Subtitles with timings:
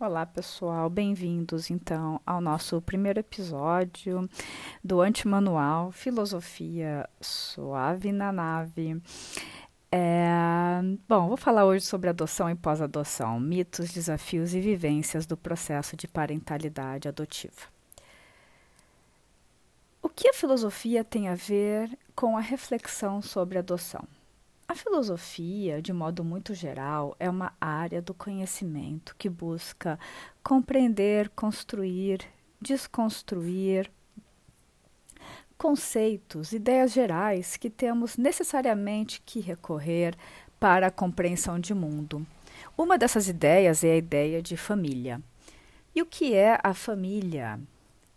[0.00, 4.28] Olá, pessoal, bem-vindos então ao nosso primeiro episódio
[4.82, 9.00] do Antimanual Filosofia Suave na Nave.
[9.92, 15.96] É, bom, vou falar hoje sobre adoção e pós-adoção, mitos, desafios e vivências do processo
[15.96, 17.68] de parentalidade adotiva.
[20.02, 24.04] O que a filosofia tem a ver com a reflexão sobre adoção?
[24.74, 29.96] A filosofia, de modo muito geral, é uma área do conhecimento que busca
[30.42, 32.22] compreender, construir,
[32.60, 33.88] desconstruir
[35.56, 40.16] conceitos, ideias gerais que temos necessariamente que recorrer
[40.58, 42.26] para a compreensão de mundo.
[42.76, 45.22] Uma dessas ideias é a ideia de família.
[45.94, 47.60] E o que é a família?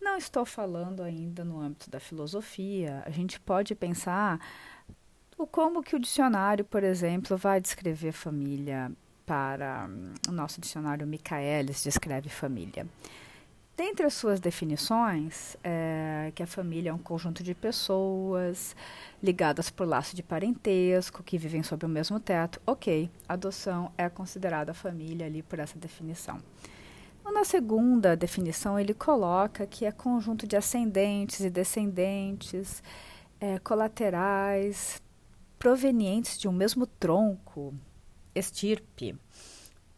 [0.02, 3.04] Não estou falando ainda no âmbito da filosofia.
[3.06, 4.40] A gente pode pensar
[5.38, 8.92] o como que o dicionário, por exemplo, vai descrever família
[9.26, 9.90] para
[10.28, 12.88] o nosso dicionário Michaelis descreve família.
[13.76, 18.76] Dentre as suas definições, é que a família é um conjunto de pessoas
[19.22, 22.60] ligadas por laço de parentesco, que vivem sob o mesmo teto.
[22.66, 26.40] Ok, adoção é considerada família ali por essa definição.
[27.24, 32.82] Na segunda definição, ele coloca que é conjunto de ascendentes e descendentes,
[33.40, 35.00] é, colaterais,
[35.58, 37.74] provenientes de um mesmo tronco,
[38.34, 39.18] estirpe,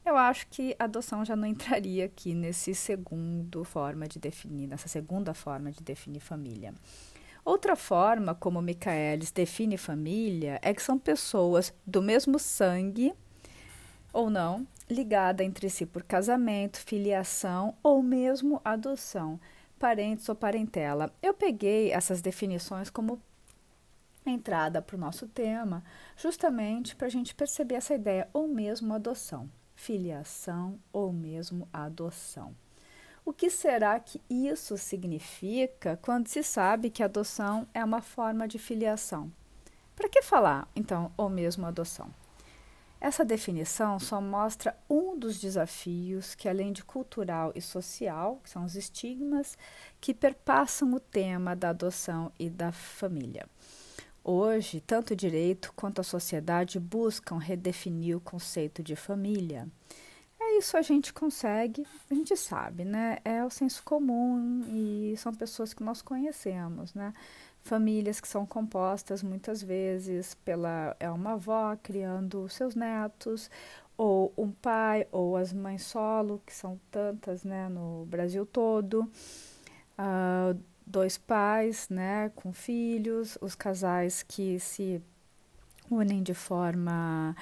[0.05, 4.87] eu acho que a adoção já não entraria aqui nesse segundo forma de definir, nessa
[4.87, 6.73] segunda forma de definir família.
[7.45, 13.13] Outra forma como Michaelis define família é que são pessoas do mesmo sangue
[14.11, 19.39] ou não, ligada entre si por casamento, filiação ou mesmo adoção,
[19.77, 21.13] parentes ou parentela.
[21.21, 23.21] Eu peguei essas definições como
[24.29, 25.83] entrada para o nosso tema,
[26.15, 32.55] justamente para a gente perceber essa ideia, ou mesmo adoção, filiação ou mesmo adoção.
[33.25, 38.57] O que será que isso significa quando se sabe que adoção é uma forma de
[38.57, 39.31] filiação?
[39.95, 42.09] Para que falar, então, ou mesmo adoção?
[43.01, 48.65] Essa definição só mostra um dos desafios que, além de cultural e social, que são
[48.65, 49.57] os estigmas,
[50.01, 53.47] que perpassam o tema da adoção e da família.
[54.31, 59.67] Hoje, tanto o direito quanto a sociedade buscam redefinir o conceito de família.
[60.39, 63.17] É isso a gente consegue, a gente sabe, né?
[63.25, 67.11] É o senso comum e são pessoas que nós conhecemos, né?
[67.63, 73.49] Famílias que são compostas muitas vezes pela é uma avó criando seus netos,
[73.97, 79.09] ou um pai, ou as mães solo, que são tantas, né, no Brasil todo.
[79.97, 80.55] Uh,
[80.89, 85.01] dois pais, né, com filhos, os casais que se
[85.89, 87.35] unem de forma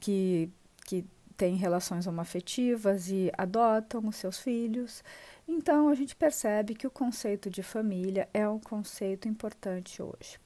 [0.00, 0.50] que,
[0.86, 1.04] que
[1.36, 5.04] têm relações homoafetivas e adotam os seus filhos.
[5.46, 10.38] Então, a gente percebe que o conceito de família é um conceito importante hoje.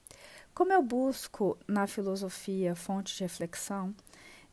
[0.53, 3.95] Como eu busco na filosofia fonte de reflexão,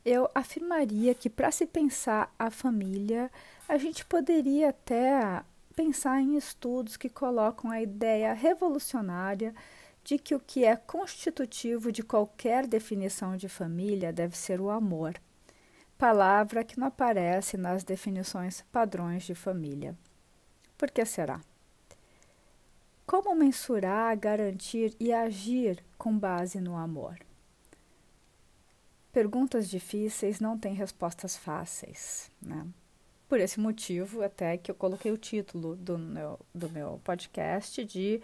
[0.04, 3.30] eu afirmaria que para se pensar a família,
[3.68, 5.42] a gente poderia até
[5.78, 9.54] pensar em estudos que colocam a ideia revolucionária
[10.02, 15.14] de que o que é constitutivo de qualquer definição de família deve ser o amor,
[15.96, 19.96] palavra que não aparece nas definições padrões de família.
[20.76, 21.40] Por que será?
[23.06, 27.20] Como mensurar, garantir e agir com base no amor?
[29.12, 32.66] Perguntas difíceis não têm respostas fáceis, né?
[33.28, 38.22] Por esse motivo, até que eu coloquei o título do meu, do meu podcast de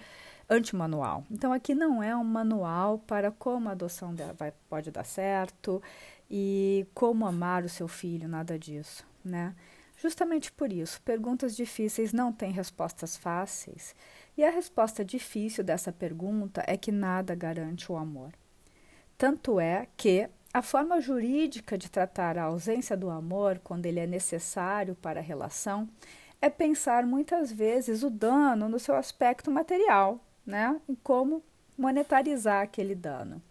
[0.48, 1.25] antimanual.
[1.31, 5.82] Então, aqui não é um manual para como a adoção vai, pode dar certo
[6.31, 9.54] e como amar o seu filho, nada disso, né?
[9.97, 13.94] Justamente por isso, perguntas difíceis não têm respostas fáceis,
[14.36, 18.32] e a resposta difícil dessa pergunta é que nada garante o amor.
[19.16, 24.06] Tanto é que a forma jurídica de tratar a ausência do amor quando ele é
[24.06, 25.89] necessário para a relação
[26.41, 30.80] é pensar muitas vezes o dano no seu aspecto material, né?
[30.89, 31.42] E como
[31.77, 33.42] monetarizar aquele dano.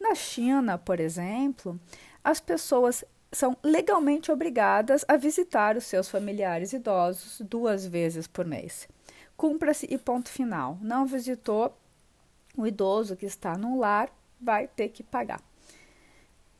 [0.00, 1.78] Na China, por exemplo,
[2.24, 8.88] as pessoas são legalmente obrigadas a visitar os seus familiares idosos duas vezes por mês.
[9.36, 10.78] Cumpra-se e ponto final.
[10.80, 11.76] Não visitou
[12.56, 14.08] o idoso que está num lar,
[14.40, 15.51] vai ter que pagar.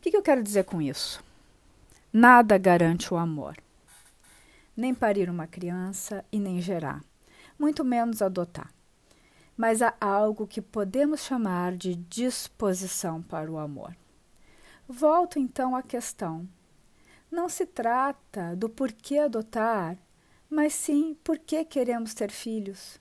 [0.02, 1.22] O que, que eu quero dizer com isso?
[2.12, 3.56] Nada garante o amor.
[4.76, 7.04] Nem parir uma criança e nem gerar,
[7.56, 8.75] muito menos adotar.
[9.56, 13.96] Mas há algo que podemos chamar de disposição para o amor.
[14.88, 16.48] Volto então à questão:
[17.31, 19.96] não se trata do porquê adotar,
[20.50, 23.00] mas sim por que queremos ter filhos.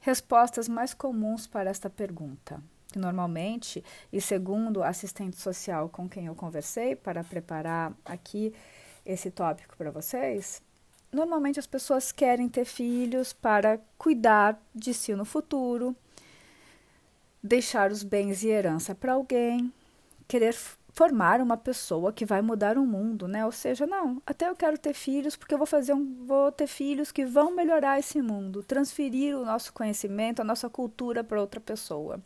[0.00, 2.62] Respostas mais comuns para esta pergunta.
[2.98, 8.52] Normalmente, e segundo a assistente social com quem eu conversei para preparar aqui
[9.04, 10.62] esse tópico para vocês,
[11.12, 15.94] normalmente as pessoas querem ter filhos para cuidar de si no futuro,
[17.42, 19.72] deixar os bens e herança para alguém,
[20.28, 20.54] querer
[20.92, 23.44] formar uma pessoa que vai mudar o mundo, né?
[23.44, 26.66] Ou seja, não, até eu quero ter filhos porque eu vou fazer um, vou ter
[26.66, 31.60] filhos que vão melhorar esse mundo, transferir o nosso conhecimento, a nossa cultura para outra
[31.60, 32.20] pessoa.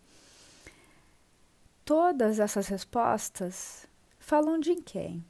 [1.87, 3.87] Todas essas respostas
[4.19, 5.25] falam de quem?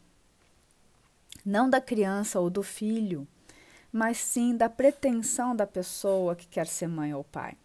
[1.44, 3.28] Não da criança ou do filho,
[3.92, 7.58] mas sim da pretensão da pessoa que quer ser mãe ou pai.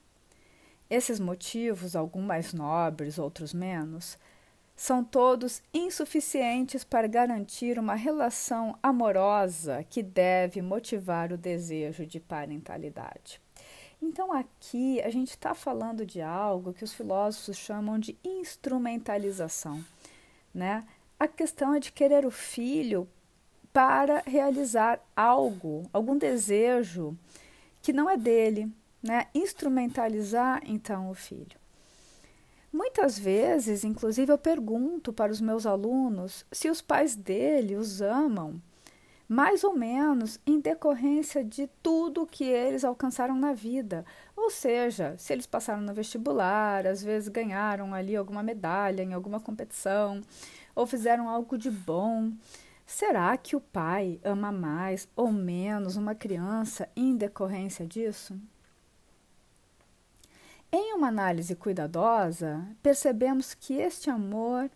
[0.90, 4.18] Esses motivos, alguns mais nobres, outros menos,
[4.76, 13.40] são todos insuficientes para garantir uma relação amorosa que deve motivar o desejo de parentalidade.
[14.02, 19.84] Então, aqui a gente está falando de algo que os filósofos chamam de instrumentalização.
[20.54, 20.84] Né?
[21.20, 23.08] A questão é de querer o filho
[23.72, 27.18] para realizar algo, algum desejo
[27.82, 28.72] que não é dele,
[29.02, 29.28] né?
[29.34, 31.60] Instrumentalizar então o filho.
[32.72, 38.62] Muitas vezes, inclusive, eu pergunto para os meus alunos se os pais dele os amam,
[39.32, 44.04] mais ou menos em decorrência de tudo que eles alcançaram na vida.
[44.36, 49.40] Ou seja, se eles passaram no vestibular, às vezes ganharam ali alguma medalha em alguma
[49.40, 50.20] competição,
[50.76, 52.34] ou fizeram algo de bom.
[52.86, 58.38] Será que o pai ama mais ou menos uma criança em decorrência disso?
[60.70, 64.70] Em uma análise cuidadosa, percebemos que este amor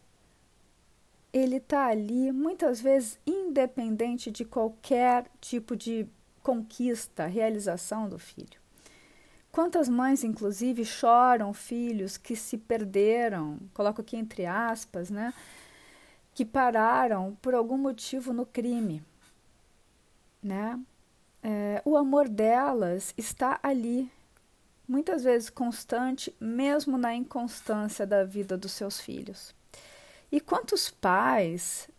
[1.35, 6.07] ele está ali muitas vezes independente de qualquer tipo de
[6.41, 8.57] conquista, realização do filho.
[9.51, 15.33] Quantas mães, inclusive, choram filhos que se perderam, coloco aqui entre aspas, né?
[16.33, 19.03] Que pararam por algum motivo no crime,
[20.41, 20.79] né?
[21.43, 24.09] É, o amor delas está ali
[24.87, 29.53] muitas vezes constante, mesmo na inconstância da vida dos seus filhos.
[30.31, 31.89] E quantos pais,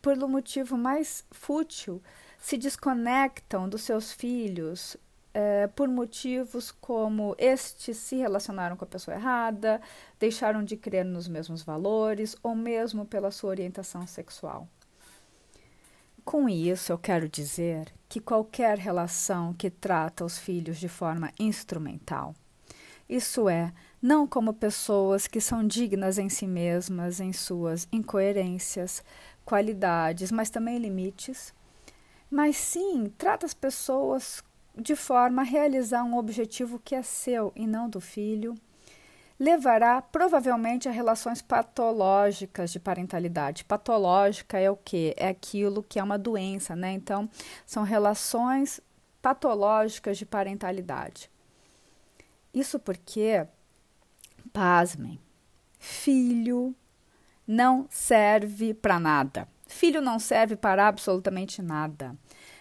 [0.00, 2.02] pelo motivo mais fútil,
[2.38, 4.96] se desconectam dos seus filhos
[5.32, 9.80] é, por motivos como estes se relacionaram com a pessoa errada,
[10.18, 14.68] deixaram de crer nos mesmos valores ou mesmo pela sua orientação sexual.
[16.24, 22.34] Com isso, eu quero dizer que qualquer relação que trata os filhos de forma instrumental,
[23.10, 29.02] isso é, não como pessoas que são dignas em si mesmas, em suas incoerências,
[29.44, 31.52] qualidades, mas também limites,
[32.30, 34.42] mas sim trata as pessoas
[34.76, 38.54] de forma a realizar um objetivo que é seu e não do filho
[39.40, 43.64] levará provavelmente a relações patológicas de parentalidade.
[43.64, 45.14] Patológica é o que?
[45.16, 46.92] É aquilo que é uma doença, né?
[46.92, 47.28] Então,
[47.64, 48.82] são relações
[49.22, 51.29] patológicas de parentalidade.
[52.52, 53.46] Isso porque,
[54.52, 55.20] pasmem,
[55.78, 56.74] filho
[57.46, 59.48] não serve para nada.
[59.66, 62.16] Filho não serve para absolutamente nada.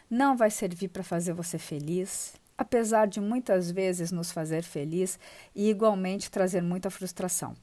[0.10, 5.20] Não vai servir para fazer você feliz, apesar de muitas vezes nos fazer feliz
[5.56, 7.56] e igualmente trazer muita frustração.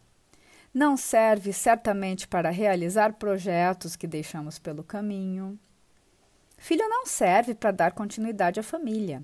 [0.73, 5.59] Não serve certamente para realizar projetos que deixamos pelo caminho.
[6.59, 9.23] Filho não serve para dar continuidade à família.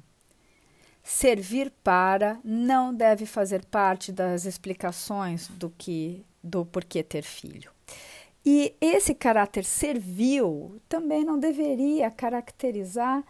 [1.02, 7.70] Servir para não deve fazer parte das explicações do que do porquê ter filho.
[8.44, 13.22] E esse caráter servil também não deveria caracterizar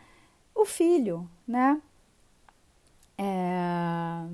[0.55, 1.81] o filho, né?
[3.19, 4.25] É...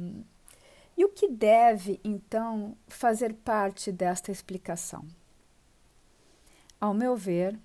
[0.96, 5.04] E o que deve, então, fazer parte desta explicação?
[6.80, 7.58] Ao meu ver,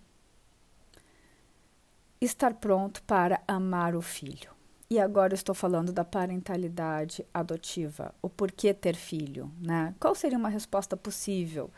[2.19, 4.52] estar pronto para amar o filho.
[4.93, 9.95] E agora estou falando da parentalidade adotiva, o porquê ter filho, né?
[9.99, 11.71] Qual seria uma resposta possível,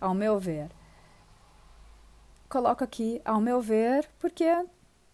[0.00, 0.70] ao meu ver?
[2.48, 4.46] Coloco aqui, ao meu ver, porque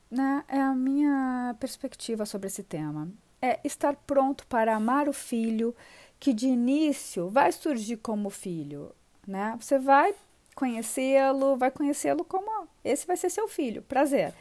[0.09, 3.11] né, é a minha perspectiva sobre esse tema
[3.42, 5.75] é estar pronto para amar o filho
[6.21, 8.95] que de início vai surgir como filho,
[9.26, 9.57] né?
[9.61, 10.14] Você vai
[10.54, 14.33] conhecê-lo, vai conhecê-lo como esse vai ser seu filho, prazer.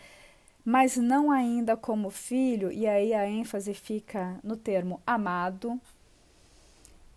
[0.63, 5.80] Mas não ainda como filho, e aí a ênfase fica no termo amado.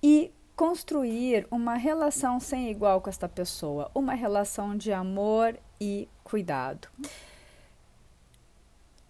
[0.03, 6.89] E construir uma relação sem igual com esta pessoa, uma relação de amor e cuidado.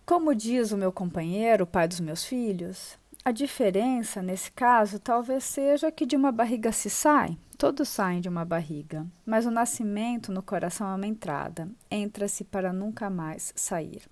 [0.07, 5.45] Como diz o meu companheiro, o pai dos meus filhos, a diferença nesse caso talvez
[5.45, 10.33] seja que de uma barriga se sai, todos saem de uma barriga, mas o nascimento
[10.33, 14.02] no coração é uma entrada, entra-se para nunca mais sair.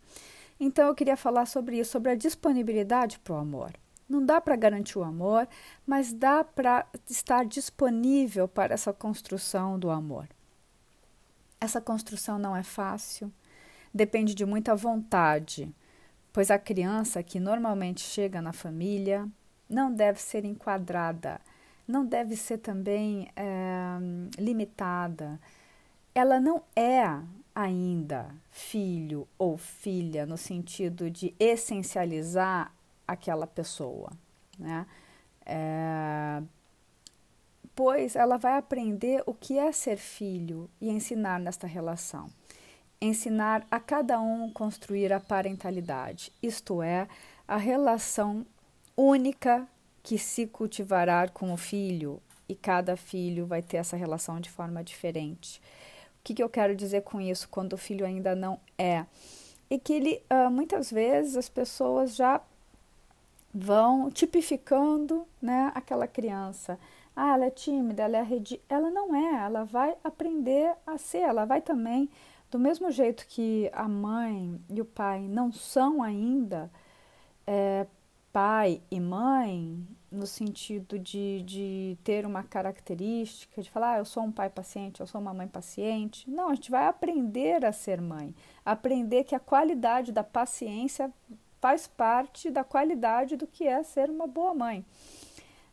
[0.61, 3.73] Então eu queria falar sobre isso, sobre a disponibilidade para o amor.
[4.09, 5.49] Não dá para garantir o amor,
[5.85, 10.29] mas dá para estar disponível para essa construção do amor.
[11.61, 13.33] Essa construção não é fácil,
[13.93, 15.75] depende de muita vontade,
[16.33, 19.29] pois a criança que normalmente chega na família
[19.69, 21.41] não deve ser enquadrada,
[21.91, 23.99] não deve ser também é,
[24.39, 25.41] limitada.
[26.15, 27.03] Ela não é
[27.55, 32.73] ainda filho ou filha no sentido de essencializar
[33.07, 34.13] aquela pessoa,
[34.59, 34.87] né?
[35.45, 36.43] É,
[37.75, 42.31] pois ela vai aprender o que é ser filho e ensinar nesta relação
[43.01, 47.09] ensinar a cada um construir a parentalidade, isto é,
[47.49, 48.45] a relação
[48.97, 49.67] única
[50.03, 54.83] que se cultivará com o filho, e cada filho vai ter essa relação de forma
[54.83, 55.61] diferente.
[56.21, 59.07] O que, que eu quero dizer com isso quando o filho ainda não é?
[59.71, 62.41] E que ele, uh, muitas vezes as pessoas já
[63.55, 66.79] vão tipificando né, aquela criança.
[67.15, 68.61] Ah, ela é tímida, ela é arredia.
[68.69, 72.09] Ela não é, ela vai aprender a ser, ela vai também
[72.51, 76.71] do mesmo jeito que a mãe e o pai não são ainda
[77.47, 77.87] é,
[78.33, 84.25] pai e mãe, no sentido de, de ter uma característica, de falar, ah, eu sou
[84.25, 86.29] um pai paciente, eu sou uma mãe paciente.
[86.31, 88.35] Não, a gente vai aprender a ser mãe,
[88.65, 91.13] aprender que a qualidade da paciência
[91.61, 94.85] faz parte da qualidade do que é ser uma boa mãe,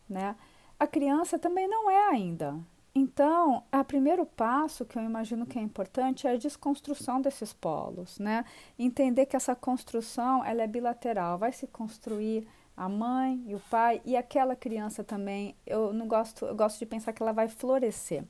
[0.09, 0.35] né?
[0.79, 2.55] A criança também não é ainda.
[2.99, 8.17] Então, o primeiro passo que eu imagino que é importante é a desconstrução desses polos,
[8.17, 8.43] né?
[8.77, 14.01] Entender que essa construção ela é bilateral, vai se construir a mãe e o pai
[14.03, 15.55] e aquela criança também.
[15.63, 18.23] Eu não gosto, eu gosto de pensar que ela vai florescer,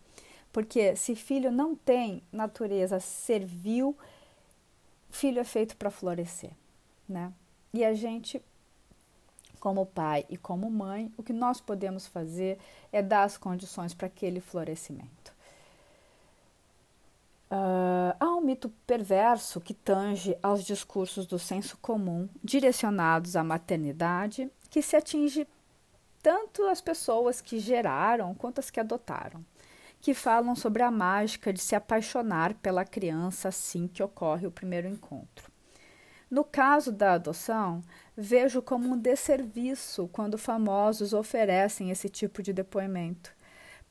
[0.51, 3.95] porque se filho não tem natureza servil,
[5.09, 6.51] filho é feito para florescer,
[7.07, 7.31] né?
[7.73, 8.43] E a gente
[9.57, 12.57] como pai e como mãe, o que nós podemos fazer
[12.91, 15.35] é dar as condições para aquele florescimento.
[17.49, 24.51] Uh, há um mito perverso que tange aos discursos do senso comum direcionados à maternidade,
[24.69, 25.47] que se atinge
[26.21, 29.45] tanto as pessoas que geraram quanto as que adotaram,
[30.01, 34.89] que falam sobre a mágica de se apaixonar pela criança assim que ocorre o primeiro
[34.89, 35.49] encontro.
[36.29, 37.81] No caso da adoção,
[38.15, 43.33] vejo como um desserviço quando famosos oferecem esse tipo de depoimento,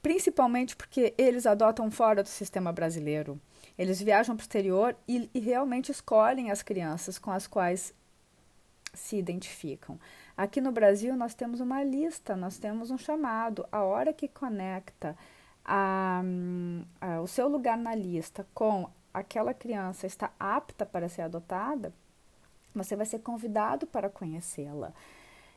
[0.02, 3.40] principalmente porque eles adotam fora do sistema brasileiro.
[3.78, 7.94] Eles viajam para o exterior e, e realmente escolhem as crianças com as quais
[8.92, 9.98] se identificam.
[10.36, 13.66] Aqui no Brasil, nós temos uma lista, nós temos um chamado.
[13.70, 15.16] A hora que conecta
[15.64, 16.22] a,
[17.00, 21.92] a, o seu lugar na lista com aquela criança está apta para ser adotada,
[22.76, 24.92] você vai ser convidado para conhecê-la.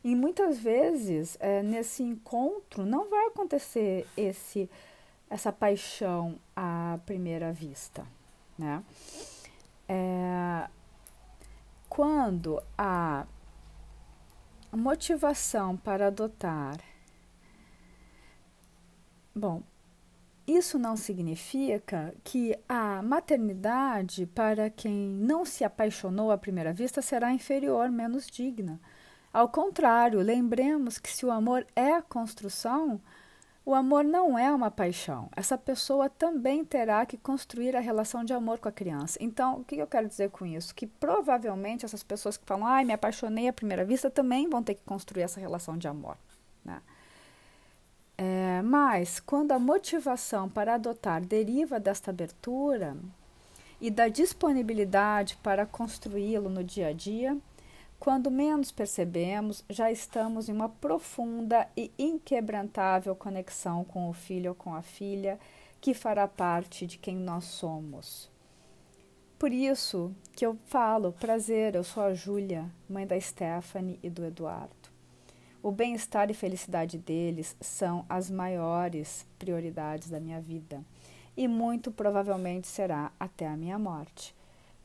[0.04, 4.70] E muitas vezes é, nesse encontro não vai acontecer esse
[5.30, 8.04] essa paixão à primeira vista,
[8.58, 8.84] né?
[9.88, 10.68] É,
[11.88, 13.28] quando a
[14.72, 16.80] motivação para adotar,
[19.36, 19.62] bom,
[20.58, 27.32] isso não significa que a maternidade, para quem não se apaixonou à primeira vista, será
[27.32, 28.80] inferior, menos digna.
[29.32, 33.00] Ao contrário, lembremos que se o amor é construção,
[33.64, 35.30] o amor não é uma paixão.
[35.36, 39.20] Essa pessoa também terá que construir a relação de amor com a criança.
[39.22, 40.74] Então, o que eu quero dizer com isso?
[40.74, 44.74] Que provavelmente essas pessoas que falam, ai, me apaixonei à primeira vista, também vão ter
[44.74, 46.18] que construir essa relação de amor.
[46.66, 46.82] Né?
[48.22, 52.98] É, mas, quando a motivação para adotar deriva desta abertura
[53.80, 57.38] e da disponibilidade para construí-lo no dia a dia,
[57.98, 64.56] quando menos percebemos, já estamos em uma profunda e inquebrantável conexão com o filho ou
[64.56, 65.40] com a filha
[65.80, 68.30] que fará parte de quem nós somos.
[69.38, 74.26] Por isso que eu falo, prazer, eu sou a Júlia, mãe da Stephanie e do
[74.26, 74.79] Eduardo.
[75.62, 80.82] O bem-estar e felicidade deles são as maiores prioridades da minha vida
[81.36, 84.34] e muito provavelmente será até a minha morte.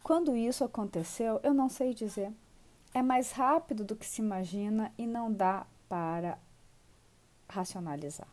[0.03, 2.33] Quando isso aconteceu, eu não sei dizer.
[2.93, 6.39] É mais rápido do que se imagina e não dá para
[7.49, 8.29] racionalizar.